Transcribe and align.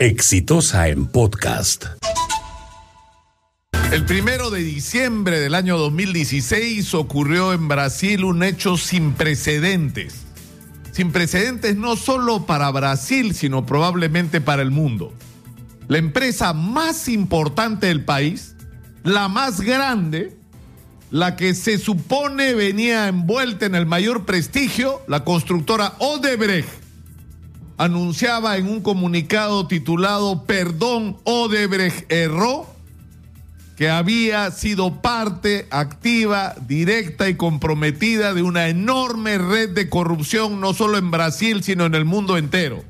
Exitosa 0.00 0.88
en 0.88 1.04
podcast. 1.04 1.84
El 3.92 4.06
primero 4.06 4.48
de 4.48 4.60
diciembre 4.60 5.38
del 5.38 5.54
año 5.54 5.76
2016 5.76 6.94
ocurrió 6.94 7.52
en 7.52 7.68
Brasil 7.68 8.24
un 8.24 8.42
hecho 8.42 8.78
sin 8.78 9.12
precedentes. 9.12 10.22
Sin 10.92 11.12
precedentes 11.12 11.76
no 11.76 11.96
solo 11.96 12.46
para 12.46 12.70
Brasil, 12.70 13.34
sino 13.34 13.66
probablemente 13.66 14.40
para 14.40 14.62
el 14.62 14.70
mundo. 14.70 15.12
La 15.86 15.98
empresa 15.98 16.54
más 16.54 17.06
importante 17.06 17.88
del 17.88 18.02
país, 18.02 18.54
la 19.02 19.28
más 19.28 19.60
grande, 19.60 20.34
la 21.10 21.36
que 21.36 21.54
se 21.54 21.76
supone 21.76 22.54
venía 22.54 23.06
envuelta 23.06 23.66
en 23.66 23.74
el 23.74 23.84
mayor 23.84 24.24
prestigio, 24.24 25.02
la 25.08 25.24
constructora 25.24 25.92
Odebrecht, 25.98 26.89
anunciaba 27.80 28.58
en 28.58 28.68
un 28.68 28.82
comunicado 28.82 29.66
titulado 29.66 30.44
Perdón 30.44 31.16
Odebrecht 31.24 32.12
erró 32.12 32.66
que 33.78 33.88
había 33.88 34.50
sido 34.50 35.00
parte 35.00 35.66
activa, 35.70 36.54
directa 36.68 37.30
y 37.30 37.36
comprometida 37.36 38.34
de 38.34 38.42
una 38.42 38.68
enorme 38.68 39.38
red 39.38 39.70
de 39.70 39.88
corrupción, 39.88 40.60
no 40.60 40.74
solo 40.74 40.98
en 40.98 41.10
Brasil, 41.10 41.62
sino 41.62 41.86
en 41.86 41.94
el 41.94 42.04
mundo 42.04 42.36
entero. 42.36 42.84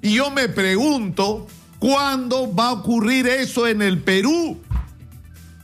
Y 0.00 0.14
yo 0.14 0.30
me 0.30 0.48
pregunto, 0.48 1.46
¿cuándo 1.78 2.54
va 2.54 2.68
a 2.68 2.72
ocurrir 2.72 3.26
eso 3.26 3.66
en 3.66 3.82
el 3.82 3.98
Perú? 3.98 4.58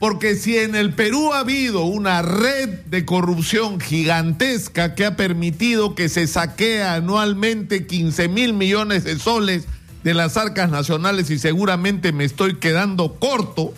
Porque 0.05 0.37
si 0.37 0.59
en 0.59 0.75
el 0.75 0.93
Perú 0.93 1.33
ha 1.33 1.39
habido 1.39 1.85
una 1.85 2.21
red 2.21 2.69
de 2.69 3.07
corrupción 3.07 3.81
gigantesca 3.81 4.95
que 4.95 5.07
ha 5.07 5.17
permitido 5.17 5.95
que 5.95 6.11
se 6.11 6.27
saquee 6.27 6.83
anualmente 6.83 7.87
15 7.87 8.29
mil 8.29 8.53
millones 8.53 9.05
de 9.05 9.19
soles 9.19 9.65
de 10.03 10.13
las 10.13 10.37
arcas 10.37 10.69
nacionales 10.69 11.31
y 11.31 11.39
seguramente 11.39 12.13
me 12.13 12.25
estoy 12.25 12.57
quedando 12.57 13.15
corto, 13.15 13.73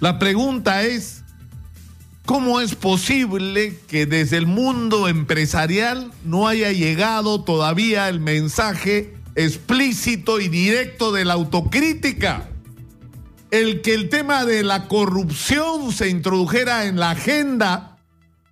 la 0.00 0.18
pregunta 0.18 0.82
es, 0.82 1.22
¿cómo 2.24 2.60
es 2.60 2.74
posible 2.74 3.78
que 3.86 4.04
desde 4.04 4.36
el 4.36 4.48
mundo 4.48 5.06
empresarial 5.06 6.10
no 6.24 6.48
haya 6.48 6.72
llegado 6.72 7.44
todavía 7.44 8.08
el 8.08 8.18
mensaje 8.18 9.14
explícito 9.36 10.40
y 10.40 10.48
directo 10.48 11.12
de 11.12 11.24
la 11.24 11.34
autocrítica? 11.34 12.48
El 13.50 13.80
que 13.82 13.94
el 13.94 14.08
tema 14.08 14.44
de 14.44 14.62
la 14.62 14.88
corrupción 14.88 15.92
se 15.92 16.08
introdujera 16.08 16.86
en 16.86 16.98
la 16.98 17.10
agenda 17.10 17.98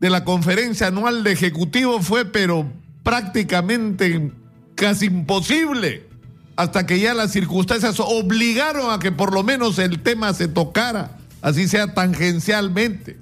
de 0.01 0.11
la 0.11 0.25
conferencia 0.25 0.89
anual 0.89 1.25
de 1.25 1.33
Ejecutivo 1.33 2.01
fue 2.01 2.25
pero 2.25 2.71
prácticamente 3.03 4.33
casi 4.75 5.07
imposible 5.07 6.07
hasta 6.57 6.87
que 6.87 7.01
ya 7.01 7.15
las 7.15 7.33
circunstancias 7.33 7.99
obligaron 7.99 8.93
a 8.93 8.99
que 8.99 9.11
por 9.11 9.33
lo 9.33 9.43
menos 9.43 9.79
el 9.79 10.01
tema 10.03 10.33
se 10.35 10.47
tocara 10.47 11.19
así 11.45 11.69
sea 11.69 11.93
tangencialmente. 11.93 13.19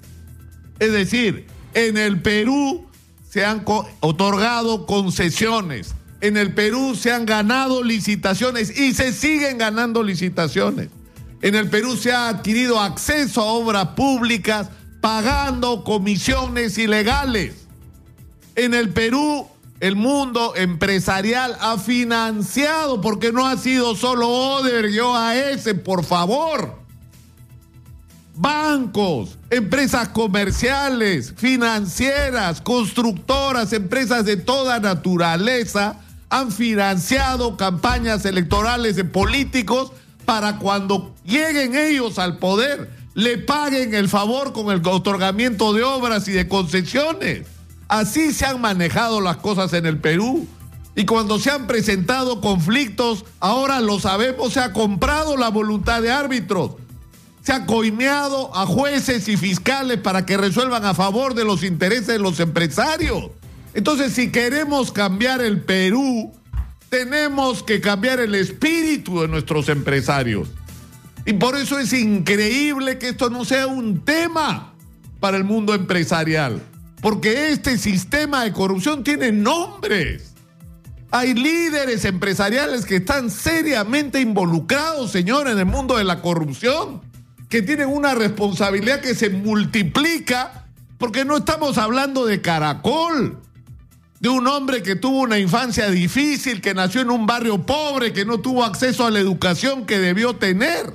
Es 0.79 0.93
decir, 0.93 1.45
en 1.73 1.97
el 1.97 2.21
Perú 2.21 2.87
se 3.29 3.45
han 3.45 3.65
otorgado 3.99 4.85
concesiones, 4.85 5.93
en 6.21 6.37
el 6.37 6.53
Perú 6.53 6.95
se 6.95 7.11
han 7.11 7.25
ganado 7.25 7.83
licitaciones 7.83 8.79
y 8.79 8.93
se 8.93 9.11
siguen 9.11 9.57
ganando 9.57 10.03
licitaciones. 10.03 10.87
En 11.43 11.53
el 11.55 11.69
Perú 11.69 11.95
se 11.95 12.11
ha 12.11 12.29
adquirido 12.29 12.79
acceso 12.79 13.41
a 13.41 13.45
obras 13.45 13.89
públicas 13.89 14.69
pagando 15.01 15.83
comisiones 15.83 16.77
ilegales. 16.77 17.67
En 18.55 18.73
el 18.73 18.89
Perú 18.89 19.47
el 19.81 19.97
mundo 19.97 20.53
empresarial 20.55 21.57
ha 21.59 21.77
financiado, 21.77 23.01
porque 23.01 23.33
no 23.33 23.45
ha 23.45 23.57
sido 23.57 23.95
solo 23.95 24.29
Oder 24.29 24.89
y 24.89 24.99
OAS, 24.99 25.67
por 25.83 26.03
favor 26.03 26.81
bancos, 28.35 29.37
empresas 29.49 30.09
comerciales, 30.09 31.33
financieras, 31.37 32.61
constructoras, 32.61 33.73
empresas 33.73 34.25
de 34.25 34.37
toda 34.37 34.79
naturaleza 34.79 35.99
han 36.29 36.51
financiado 36.51 37.57
campañas 37.57 38.25
electorales 38.25 38.95
de 38.95 39.03
políticos 39.03 39.91
para 40.25 40.57
cuando 40.57 41.13
lleguen 41.25 41.75
ellos 41.75 42.19
al 42.19 42.37
poder 42.37 42.89
le 43.13 43.37
paguen 43.37 43.93
el 43.93 44.09
favor 44.09 44.53
con 44.53 44.71
el 44.71 44.85
otorgamiento 44.87 45.73
de 45.73 45.83
obras 45.83 46.27
y 46.27 46.31
de 46.31 46.47
concesiones. 46.47 47.45
Así 47.87 48.33
se 48.33 48.45
han 48.45 48.59
manejado 48.59 49.21
las 49.21 49.37
cosas 49.37 49.73
en 49.73 49.85
el 49.85 49.99
Perú. 49.99 50.47
Y 50.95 51.05
cuando 51.05 51.39
se 51.39 51.51
han 51.51 51.67
presentado 51.67 52.41
conflictos, 52.41 53.25
ahora 53.39 53.81
lo 53.81 53.99
sabemos, 53.99 54.53
se 54.53 54.59
ha 54.59 54.73
comprado 54.73 55.37
la 55.37 55.49
voluntad 55.49 56.01
de 56.01 56.11
árbitros 56.11 56.71
se 57.43 57.51
ha 57.51 57.65
coimeado 57.65 58.55
a 58.55 58.65
jueces 58.65 59.27
y 59.27 59.35
fiscales 59.35 59.97
para 59.97 60.25
que 60.25 60.37
resuelvan 60.37 60.85
a 60.85 60.93
favor 60.93 61.35
de 61.35 61.43
los 61.43 61.63
intereses 61.63 62.07
de 62.07 62.19
los 62.19 62.39
empresarios. 62.39 63.31
Entonces, 63.73 64.13
si 64.13 64.31
queremos 64.31 64.93
cambiar 64.93 65.41
el 65.41 65.61
Perú, 65.61 66.31
tenemos 66.93 67.63
que 67.63 67.81
cambiar 67.81 68.19
el 68.19 68.35
espíritu 68.35 69.21
de 69.21 69.27
nuestros 69.27 69.67
empresarios. 69.67 70.49
Y 71.25 71.33
por 71.33 71.57
eso 71.57 71.79
es 71.79 71.91
increíble 71.91 72.99
que 72.99 73.09
esto 73.09 73.31
no 73.31 73.45
sea 73.45 73.65
un 73.65 74.05
tema 74.05 74.75
para 75.19 75.37
el 75.37 75.43
mundo 75.43 75.73
empresarial. 75.73 76.61
Porque 77.01 77.49
este 77.49 77.79
sistema 77.79 78.43
de 78.43 78.53
corrupción 78.53 79.03
tiene 79.03 79.31
nombres. 79.31 80.35
Hay 81.09 81.33
líderes 81.33 82.05
empresariales 82.05 82.85
que 82.85 82.97
están 82.97 83.31
seriamente 83.31 84.21
involucrados, 84.21 85.09
señor, 85.09 85.47
en 85.47 85.57
el 85.57 85.65
mundo 85.65 85.97
de 85.97 86.03
la 86.03 86.21
corrupción 86.21 87.01
que 87.49 87.63
tienen 87.63 87.89
una 87.89 88.13
responsabilidad 88.13 89.01
que 89.01 89.15
se 89.15 89.31
multiplica, 89.31 90.67
porque 90.99 91.25
no 91.25 91.37
estamos 91.37 91.79
hablando 91.79 92.27
de 92.27 92.39
caracol, 92.41 93.39
de 94.23 94.29
un 94.29 94.47
hombre 94.47 94.81
que 94.81 94.95
tuvo 94.95 95.19
una 95.19 95.37
infancia 95.37 95.89
difícil, 95.89 96.61
que 96.61 96.73
nació 96.73 97.01
en 97.01 97.11
un 97.11 97.25
barrio 97.25 97.61
pobre, 97.65 98.13
que 98.13 98.23
no 98.23 98.39
tuvo 98.39 98.63
acceso 98.63 99.05
a 99.05 99.11
la 99.11 99.19
educación 99.19 99.85
que 99.85 99.99
debió 99.99 100.37
tener, 100.37 100.93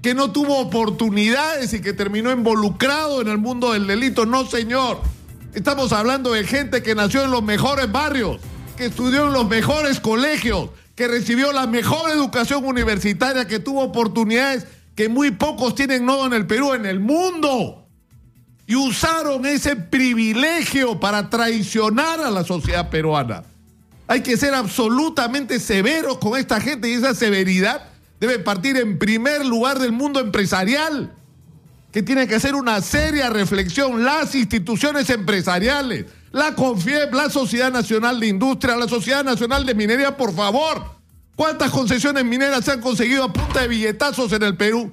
que 0.00 0.14
no 0.14 0.30
tuvo 0.30 0.60
oportunidades 0.60 1.74
y 1.74 1.80
que 1.80 1.92
terminó 1.92 2.30
involucrado 2.30 3.20
en 3.20 3.26
el 3.26 3.38
mundo 3.38 3.72
del 3.72 3.88
delito. 3.88 4.26
No, 4.26 4.46
señor. 4.46 5.00
Estamos 5.54 5.92
hablando 5.92 6.30
de 6.30 6.44
gente 6.44 6.80
que 6.80 6.94
nació 6.94 7.24
en 7.24 7.32
los 7.32 7.42
mejores 7.42 7.90
barrios, 7.90 8.38
que 8.76 8.84
estudió 8.84 9.26
en 9.26 9.32
los 9.32 9.48
mejores 9.48 9.98
colegios, 9.98 10.70
que 10.94 11.08
recibió 11.08 11.52
la 11.52 11.66
mejor 11.66 12.12
educación 12.12 12.64
universitaria, 12.64 13.48
que 13.48 13.58
tuvo 13.58 13.82
oportunidades 13.82 14.68
que 14.94 15.08
muy 15.08 15.32
pocos 15.32 15.74
tienen 15.74 16.06
nodo 16.06 16.26
en 16.26 16.32
el 16.32 16.46
Perú, 16.46 16.74
en 16.74 16.86
el 16.86 17.00
mundo. 17.00 17.77
Y 18.68 18.76
usaron 18.76 19.44
ese 19.46 19.74
privilegio 19.74 21.00
para 21.00 21.28
traicionar 21.28 22.20
a 22.20 22.30
la 22.30 22.44
sociedad 22.44 22.88
peruana. 22.88 23.42
Hay 24.06 24.22
que 24.22 24.36
ser 24.36 24.54
absolutamente 24.54 25.58
severos 25.58 26.18
con 26.18 26.38
esta 26.38 26.60
gente 26.60 26.88
y 26.88 26.92
esa 26.92 27.14
severidad 27.16 27.88
debe 28.20 28.38
partir 28.38 28.76
en 28.76 29.00
primer 29.00 29.44
lugar 29.44 29.80
del 29.80 29.90
mundo 29.90 30.20
empresarial, 30.20 31.12
que 31.90 32.04
tiene 32.04 32.28
que 32.28 32.36
hacer 32.36 32.54
una 32.54 32.80
seria 32.80 33.28
reflexión 33.30 34.04
las 34.04 34.36
instituciones 34.36 35.10
empresariales, 35.10 36.06
la 36.30 36.54
CONFIEP, 36.54 37.12
la 37.12 37.28
Sociedad 37.28 37.72
Nacional 37.72 38.20
de 38.20 38.28
Industria, 38.28 38.76
la 38.76 38.86
Sociedad 38.86 39.24
Nacional 39.24 39.66
de 39.66 39.74
Minería, 39.74 40.16
por 40.16 40.32
favor, 40.32 40.98
¿Cuántas 41.38 41.70
concesiones 41.70 42.24
mineras 42.24 42.64
se 42.64 42.72
han 42.72 42.80
conseguido 42.80 43.22
a 43.22 43.32
punta 43.32 43.60
de 43.60 43.68
billetazos 43.68 44.32
en 44.32 44.42
el 44.42 44.56
Perú? 44.56 44.92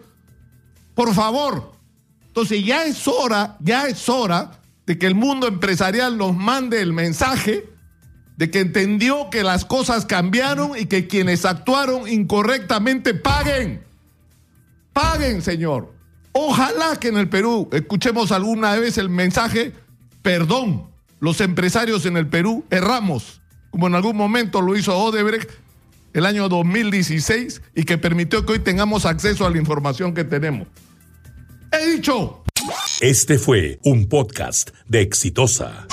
Por 0.93 1.11
favor. 1.15 1.74
Entonces 2.35 2.66
ya 2.66 2.84
es 2.84 3.07
hora, 3.07 3.56
ya 3.62 3.88
es 3.88 4.09
hora 4.09 4.51
de 4.85 5.00
que 5.00 5.07
el 5.07 5.16
mundo 5.16 5.47
empresarial 5.47 6.18
nos 6.18 6.35
mande 6.35 6.81
el 6.81 6.91
mensaje 6.91 7.63
de 8.35 8.51
que 8.51 8.59
entendió 8.59 9.29
que 9.29 9.41
las 9.41 9.63
cosas 9.63 10.06
cambiaron 10.06 10.78
y 10.78 10.88
que 10.88 11.07
quienes 11.07 11.46
actuaron 11.46 12.09
incorrectamente 12.09 13.14
paguen. 13.14 13.85
Paguen, 14.91 15.41
señor. 15.41 15.93
Ojalá 16.34 16.97
que 16.99 17.08
en 17.08 17.16
el 17.16 17.29
Perú 17.29 17.70
escuchemos 17.72 18.34
alguna 18.34 18.76
vez 18.76 18.97
el 18.97 19.08
mensaje, 19.08 19.72
perdón, 20.22 20.90
los 21.22 21.40
empresarios 21.40 22.05
en 22.05 22.17
el 22.17 22.28
Perú 22.28 22.66
erramos, 22.70 23.40
como 23.72 23.88
en 23.88 23.96
algún 23.96 24.17
momento 24.17 24.61
lo 24.61 24.76
hizo 24.76 24.93
Odebrecht 24.93 25.52
el 26.11 26.26
año 26.26 26.49
2016 26.49 27.61
y 27.76 27.85
que 27.85 27.97
permitió 27.97 28.46
que 28.46 28.52
hoy 28.52 28.59
tengamos 28.59 29.05
acceso 29.05 29.46
a 29.46 29.49
la 29.49 29.58
información 29.58 30.14
que 30.14 30.26
tenemos. 30.26 30.67
Dicho. 31.79 32.43
Este 33.01 33.37
fue 33.37 33.79
un 33.83 34.07
podcast 34.07 34.69
de 34.87 35.01
Exitosa. 35.01 35.87